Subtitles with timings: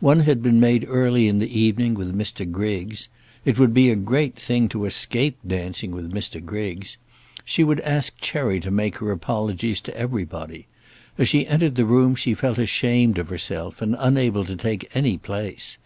[0.00, 2.44] One had been made early in the evening with Mr.
[2.44, 3.08] Griggs.
[3.46, 6.44] It would be a great thing to escape dancing with Mr.
[6.44, 6.98] Griggs.
[7.46, 10.66] She would ask Cherry to make her apologies to everybody.
[11.16, 15.16] As she entered the room she felt ashamed of herself, and unable to take any
[15.16, 15.78] place.